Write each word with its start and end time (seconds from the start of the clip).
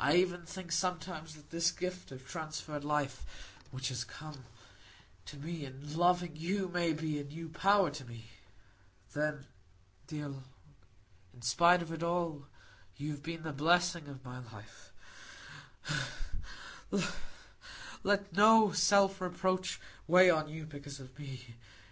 I 0.00 0.16
even 0.16 0.44
think 0.44 0.72
sometimes 0.72 1.36
that 1.36 1.50
this 1.50 1.70
gift 1.70 2.10
of 2.10 2.26
transferred 2.26 2.82
life 2.82 3.24
which 3.70 3.90
has 3.90 4.02
come 4.02 4.44
to 5.26 5.36
me 5.36 5.64
in 5.64 5.96
loving 5.96 6.34
you, 6.34 6.66
may 6.68 6.92
be 6.92 7.20
a 7.20 7.22
new 7.22 7.48
power 7.48 7.88
to 7.92 8.04
me. 8.04 8.24
"Then, 9.12 9.46
dear 10.08 10.30
one, 10.30 10.42
in 11.32 11.42
spite 11.42 11.80
of 11.80 12.02
all, 12.02 12.48
you 12.96 13.12
have 13.12 13.22
been 13.22 13.44
the 13.44 13.52
blessing 13.52 14.08
of 14.08 14.24
my 14.24 14.40
life. 14.40 14.92
Let 18.02 18.32
no 18.32 18.72
self 18.72 19.20
reproach 19.20 19.80
weigh 20.08 20.28
on 20.28 20.48
you 20.48 20.66
because 20.66 20.98
of 20.98 21.16
me. 21.16 21.54